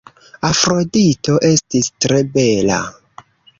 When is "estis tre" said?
1.51-2.19